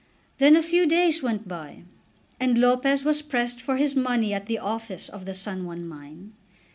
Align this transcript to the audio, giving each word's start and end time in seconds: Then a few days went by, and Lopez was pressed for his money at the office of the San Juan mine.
Then 0.39 0.55
a 0.55 0.63
few 0.63 0.87
days 0.87 1.21
went 1.21 1.47
by, 1.47 1.83
and 2.39 2.57
Lopez 2.57 3.03
was 3.03 3.21
pressed 3.21 3.61
for 3.61 3.77
his 3.77 3.95
money 3.95 4.33
at 4.33 4.47
the 4.47 4.57
office 4.57 5.07
of 5.09 5.25
the 5.25 5.35
San 5.35 5.63
Juan 5.63 5.87
mine. 5.87 6.33